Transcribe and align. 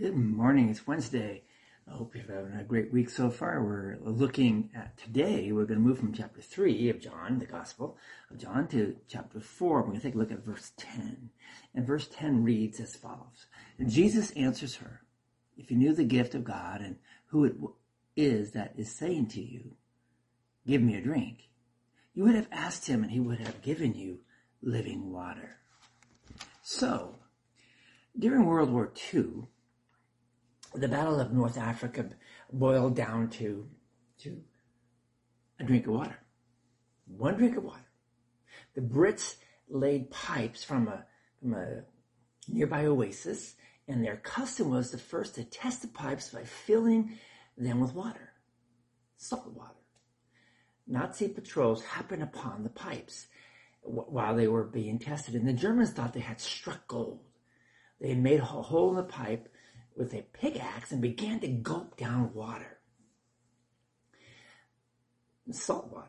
Good 0.00 0.16
morning. 0.16 0.68
It's 0.68 0.86
Wednesday. 0.86 1.42
I 1.88 1.96
hope 1.96 2.14
you're 2.14 2.22
having 2.22 2.56
a 2.56 2.62
great 2.62 2.92
week 2.92 3.10
so 3.10 3.30
far. 3.30 3.64
We're 3.64 3.96
looking 4.00 4.70
at 4.72 4.96
today, 4.96 5.50
we're 5.50 5.64
going 5.64 5.80
to 5.80 5.84
move 5.84 5.98
from 5.98 6.12
chapter 6.12 6.40
3 6.40 6.88
of 6.90 7.00
John, 7.00 7.40
the 7.40 7.46
Gospel 7.46 7.96
of 8.30 8.38
John, 8.38 8.68
to 8.68 8.94
chapter 9.08 9.40
4. 9.40 9.80
We're 9.80 9.86
going 9.88 9.96
to 9.96 10.02
take 10.02 10.14
a 10.14 10.18
look 10.18 10.30
at 10.30 10.44
verse 10.44 10.70
10. 10.76 11.30
And 11.74 11.84
verse 11.84 12.06
10 12.12 12.44
reads 12.44 12.78
as 12.78 12.94
follows 12.94 13.46
and 13.76 13.90
Jesus 13.90 14.30
answers 14.36 14.76
her, 14.76 15.02
If 15.56 15.68
you 15.68 15.76
knew 15.76 15.92
the 15.92 16.04
gift 16.04 16.36
of 16.36 16.44
God 16.44 16.80
and 16.80 16.98
who 17.30 17.44
it 17.44 17.56
is 18.14 18.52
that 18.52 18.74
is 18.76 18.94
saying 18.94 19.30
to 19.30 19.42
you, 19.42 19.72
Give 20.64 20.80
me 20.80 20.94
a 20.94 21.02
drink, 21.02 21.48
you 22.14 22.22
would 22.22 22.36
have 22.36 22.48
asked 22.52 22.86
him 22.86 23.02
and 23.02 23.10
he 23.10 23.18
would 23.18 23.40
have 23.40 23.62
given 23.62 23.94
you 23.94 24.20
living 24.62 25.10
water. 25.10 25.56
So, 26.62 27.16
during 28.16 28.46
World 28.46 28.70
War 28.70 28.92
II, 29.12 29.48
the 30.74 30.88
Battle 30.88 31.20
of 31.20 31.32
North 31.32 31.58
Africa 31.58 32.10
boiled 32.52 32.96
down 32.96 33.30
to, 33.30 33.68
to 34.20 34.42
a 35.60 35.64
drink 35.64 35.86
of 35.86 35.94
water. 35.94 36.18
One 37.06 37.36
drink 37.36 37.56
of 37.56 37.64
water. 37.64 37.86
The 38.74 38.82
Brits 38.82 39.36
laid 39.68 40.10
pipes 40.10 40.64
from 40.64 40.88
a, 40.88 41.04
from 41.40 41.54
a 41.54 41.82
nearby 42.48 42.86
oasis, 42.86 43.54
and 43.86 44.04
their 44.04 44.16
custom 44.16 44.70
was 44.70 44.90
the 44.90 44.98
first 44.98 45.34
to 45.36 45.44
test 45.44 45.82
the 45.82 45.88
pipes 45.88 46.30
by 46.30 46.44
filling 46.44 47.18
them 47.56 47.80
with 47.80 47.94
water, 47.94 48.32
salt 49.16 49.50
water. 49.54 49.74
Nazi 50.86 51.28
patrols 51.28 51.82
happened 51.82 52.22
upon 52.22 52.62
the 52.62 52.70
pipes 52.70 53.26
while 53.82 54.34
they 54.34 54.48
were 54.48 54.64
being 54.64 54.98
tested, 54.98 55.34
and 55.34 55.46
the 55.46 55.52
Germans 55.52 55.90
thought 55.90 56.12
they 56.12 56.20
had 56.20 56.40
struck 56.40 56.86
gold. 56.86 57.20
They 58.00 58.14
made 58.14 58.40
a 58.40 58.44
hole 58.44 58.90
in 58.90 58.96
the 58.96 59.02
pipe 59.02 59.48
with 59.98 60.14
a 60.14 60.22
pickaxe 60.32 60.92
and 60.92 61.02
began 61.02 61.40
to 61.40 61.48
gulp 61.48 61.96
down 61.96 62.32
water. 62.32 62.78
Salt 65.50 65.90
water. 65.92 66.08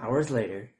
Hours 0.00 0.30
later, 0.30 0.70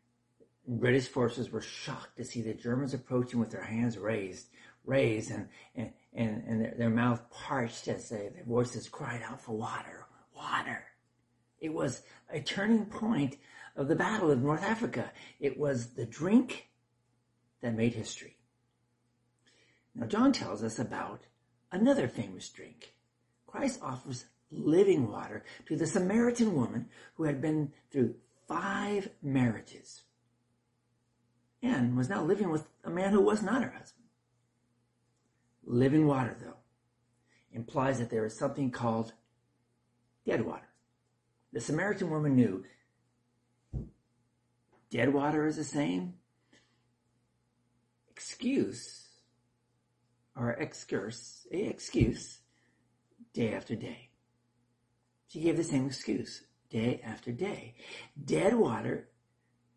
British 0.66 1.08
forces 1.08 1.50
were 1.50 1.60
shocked 1.60 2.16
to 2.18 2.24
see 2.24 2.40
the 2.40 2.54
Germans 2.54 2.94
approaching 2.94 3.40
with 3.40 3.50
their 3.50 3.64
hands 3.64 3.98
raised, 3.98 4.48
raised 4.84 5.32
and, 5.32 5.48
and, 5.74 5.92
and, 6.14 6.44
and 6.46 6.60
their, 6.60 6.74
their 6.78 6.90
mouth 6.90 7.28
parched 7.30 7.88
as 7.88 8.10
they, 8.10 8.28
their 8.32 8.44
voices 8.46 8.88
cried 8.88 9.22
out 9.28 9.40
for 9.40 9.56
water, 9.56 10.06
water. 10.36 10.84
It 11.58 11.72
was 11.72 12.02
a 12.32 12.40
turning 12.40 12.86
point 12.86 13.38
of 13.74 13.88
the 13.88 13.96
Battle 13.96 14.30
of 14.30 14.40
North 14.40 14.62
Africa. 14.62 15.10
It 15.40 15.58
was 15.58 15.94
the 15.94 16.06
drink 16.06 16.68
that 17.60 17.74
made 17.74 17.94
history. 17.94 18.37
Now, 19.98 20.06
John 20.06 20.32
tells 20.32 20.62
us 20.62 20.78
about 20.78 21.22
another 21.72 22.06
famous 22.06 22.48
drink. 22.48 22.94
Christ 23.48 23.80
offers 23.82 24.26
living 24.50 25.10
water 25.10 25.44
to 25.66 25.76
the 25.76 25.86
Samaritan 25.86 26.54
woman 26.54 26.88
who 27.16 27.24
had 27.24 27.40
been 27.40 27.72
through 27.90 28.14
five 28.46 29.10
marriages 29.20 30.02
and 31.62 31.96
was 31.96 32.08
now 32.08 32.22
living 32.22 32.50
with 32.50 32.68
a 32.84 32.90
man 32.90 33.10
who 33.10 33.20
was 33.20 33.42
not 33.42 33.62
her 33.62 33.70
husband. 33.70 34.04
Living 35.64 36.06
water, 36.06 36.36
though, 36.40 36.56
implies 37.52 37.98
that 37.98 38.08
there 38.08 38.24
is 38.24 38.38
something 38.38 38.70
called 38.70 39.12
dead 40.24 40.46
water. 40.46 40.68
The 41.52 41.60
Samaritan 41.60 42.08
woman 42.08 42.36
knew 42.36 42.64
dead 44.90 45.12
water 45.12 45.44
is 45.46 45.56
the 45.56 45.64
same 45.64 46.14
excuse 48.08 49.07
or 50.38 50.52
excuse, 50.52 51.46
excuse 51.50 52.38
day 53.34 53.52
after 53.52 53.74
day. 53.74 54.10
She 55.26 55.40
gave 55.40 55.56
the 55.56 55.64
same 55.64 55.86
excuse 55.86 56.44
day 56.70 57.00
after 57.04 57.32
day. 57.32 57.74
Dead 58.24 58.54
water 58.54 59.08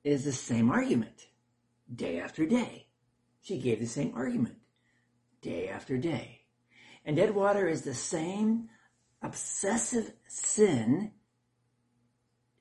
is 0.04 0.24
the 0.24 0.32
same 0.32 0.70
argument 0.70 1.28
day 1.94 2.20
after 2.20 2.46
day. 2.46 2.88
She 3.42 3.58
gave 3.58 3.80
the 3.80 3.88
same 3.88 4.14
argument 4.16 4.58
day 5.42 5.68
after 5.68 5.98
day. 5.98 6.42
And 7.04 7.16
dead 7.16 7.34
water 7.34 7.68
is 7.68 7.82
the 7.82 7.96
same 7.96 8.70
obsessive 9.24 10.14
sin 10.28 11.12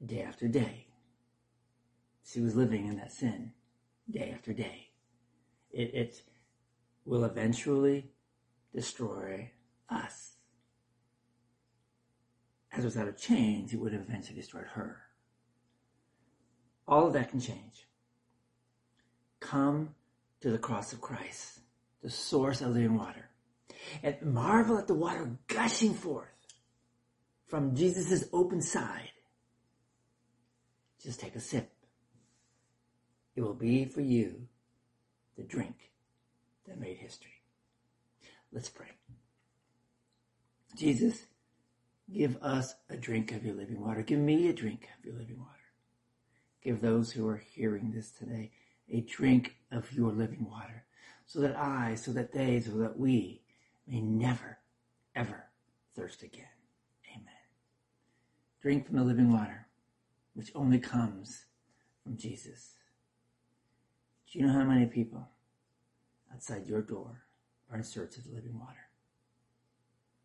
day 0.05 0.23
after 0.23 0.49
day. 0.49 0.87
She 2.25 2.41
was 2.41 2.57
living 2.57 2.87
in 2.87 2.97
that 2.97 3.13
sin 3.13 3.53
day 4.11 4.33
after 4.35 4.53
day. 4.53 4.89
It, 5.71 5.95
it 5.95 6.23
will 7.05 7.25
eventually 7.25 8.11
destroy 8.75 9.51
us. 9.89 10.37
As 12.73 12.85
without 12.85 13.09
a 13.09 13.13
change, 13.13 13.75
it 13.75 13.81
would 13.81 13.93
have 13.93 14.03
eventually 14.03 14.37
destroyed 14.37 14.67
her. 14.75 15.03
All 16.87 17.07
of 17.07 17.13
that 17.15 17.31
can 17.31 17.41
change. 17.41 17.87
Come 19.41 19.95
to 20.41 20.51
the 20.51 20.59
cross 20.59 20.93
of 20.93 21.01
Christ, 21.01 21.61
the 22.03 22.11
source 22.11 22.61
of 22.61 22.71
living 22.71 22.97
water, 22.97 23.29
and 24.03 24.21
marvel 24.23 24.79
at 24.79 24.87
the 24.87 24.95
water 24.95 25.37
gushing 25.49 25.95
forth 25.95 26.29
from 27.47 27.75
Jesus' 27.75 28.25
open 28.33 28.63
side. 28.63 29.11
Just 31.03 31.21
take 31.21 31.35
a 31.35 31.41
sip. 31.41 31.71
It 33.35 33.41
will 33.41 33.55
be 33.55 33.87
for 33.87 34.01
you 34.01 34.47
the 35.37 35.43
drink 35.43 35.90
that 36.67 36.79
made 36.79 36.97
history. 36.97 37.43
Let's 38.53 38.69
pray. 38.69 38.89
Jesus, 40.77 41.23
give 42.13 42.37
us 42.43 42.75
a 42.89 42.97
drink 42.97 43.33
of 43.33 43.45
your 43.45 43.55
living 43.55 43.81
water. 43.81 44.03
Give 44.03 44.19
me 44.19 44.49
a 44.49 44.53
drink 44.53 44.89
of 44.99 45.05
your 45.05 45.15
living 45.15 45.39
water. 45.39 45.51
Give 46.63 46.81
those 46.81 47.13
who 47.13 47.27
are 47.29 47.43
hearing 47.55 47.93
this 47.93 48.11
today 48.11 48.53
a 48.93 49.01
drink 49.03 49.55
of 49.71 49.93
your 49.93 50.11
living 50.11 50.47
water 50.51 50.85
so 51.27 51.41
that 51.41 51.57
I, 51.57 51.95
so 51.95 52.13
that 52.13 52.33
they, 52.33 52.61
so 52.61 52.73
that 52.79 52.99
we 52.99 53.43
may 53.87 54.01
never, 54.01 54.59
ever 55.15 55.45
thirst 55.95 56.23
again. 56.23 56.47
Amen. 57.13 57.27
Drink 58.61 58.87
from 58.87 58.97
the 58.97 59.05
living 59.05 59.33
water, 59.33 59.67
which 60.35 60.51
only 60.55 60.79
comes 60.79 61.45
from 62.03 62.17
Jesus. 62.17 62.75
Do 64.31 64.39
you 64.39 64.47
know 64.47 64.53
how 64.53 64.65
many 64.65 64.87
people 64.87 65.29
outside 66.33 66.67
your 66.67 66.83
door 66.83 67.25
are 67.71 67.79
in 67.79 67.85
search 67.85 68.17
of 68.17 68.25
the 68.25 68.35
living 68.35 68.59
water? 68.59 68.89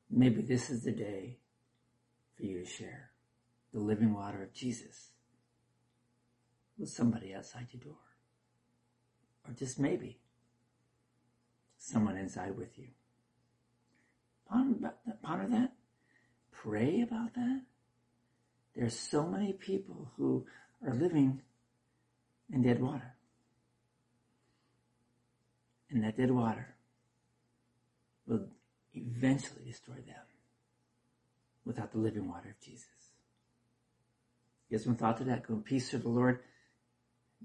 Maybe 0.10 0.42
this 0.42 0.70
is 0.70 0.84
the 0.84 0.92
day 0.92 1.38
for 2.36 2.44
you 2.44 2.64
to 2.64 2.66
share 2.66 3.12
the 3.74 3.80
living 3.80 4.14
water 4.14 4.44
of 4.44 4.54
Jesus 4.54 5.10
with 6.78 6.90
somebody 6.90 7.34
outside 7.34 7.68
your 7.72 7.82
door. 7.82 8.02
Or 9.48 9.54
just 9.54 9.80
maybe 9.80 10.20
someone 11.78 12.18
inside 12.18 12.58
with 12.58 12.78
you. 12.78 12.88
Ponder, 14.50 14.94
that. 15.50 15.74
Pray 16.52 17.02
about 17.02 17.34
that. 17.36 17.62
There's 18.76 18.98
so 18.98 19.26
many 19.26 19.54
people 19.54 20.12
who 20.18 20.46
are 20.86 20.94
living 20.94 21.42
in 22.52 22.62
dead 22.62 22.82
water 22.82 23.15
and 25.96 26.04
that 26.04 26.18
dead 26.18 26.30
water 26.30 26.76
will 28.28 28.48
eventually 28.94 29.64
destroy 29.66 29.96
them 29.96 30.26
without 31.66 31.94
the 31.94 31.98
living 31.98 32.28
water 32.28 32.50
of 32.50 32.60
Jesus. 32.64 32.86
Give 34.70 34.82
some 34.82 34.98
thought 34.98 35.18
to 35.18 35.24
that. 35.24 35.48
Go 35.48 35.54
in 35.54 35.64
peace 35.64 35.90
to 35.92 35.98
the 35.98 36.10
Lord. 36.10 36.40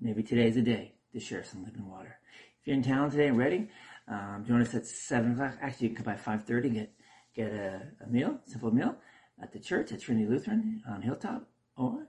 Maybe 0.01 0.25
today 0.25 0.49
is 0.49 0.57
the 0.57 0.63
day 0.63 0.95
to 1.13 1.21
share 1.21 1.45
some 1.45 1.65
living 1.65 1.89
water. 1.89 2.19
If 2.61 2.67
you're 2.67 2.77
in 2.77 2.83
town 2.83 3.11
today 3.13 3.29
and 3.29 3.39
ready, 3.39 3.69
um, 4.09 4.45
join 4.47 4.63
us 4.63 4.75
at 4.75 4.85
seven 4.85 5.33
o'clock. 5.33 5.55
Actually, 5.63 5.89
you 5.89 5.95
can 5.95 6.05
come 6.05 6.13
by 6.13 6.19
five 6.19 6.45
thirty. 6.45 6.71
Get 6.71 6.93
get 7.37 7.53
a, 7.53 7.83
a 8.05 8.09
meal, 8.09 8.41
simple 8.47 8.73
meal 8.73 8.97
at 9.41 9.53
the 9.53 9.61
church 9.61 9.93
at 9.93 10.01
Trinity 10.01 10.27
Lutheran 10.27 10.83
on 10.89 11.03
Hilltop, 11.03 11.49
or 11.77 12.09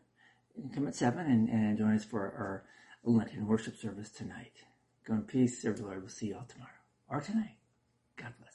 you 0.56 0.64
can 0.64 0.72
come 0.72 0.88
at 0.88 0.96
seven 0.96 1.28
and, 1.28 1.50
and 1.50 1.78
join 1.78 1.94
us 1.94 2.04
for 2.04 2.22
our 2.22 2.64
Lenten 3.04 3.46
worship 3.46 3.78
service 3.78 4.10
tonight. 4.10 4.54
Go 5.08 5.16
in 5.16 5.24
peace, 5.24 5.62
serve 5.62 5.78
the 5.78 5.84
Lord. 5.86 6.02
We'll 6.02 6.10
see 6.10 6.30
y'all 6.30 6.46
tomorrow 6.48 6.72
or 7.10 7.22
tonight. 7.22 7.58
God 8.18 8.34
bless. 8.40 8.51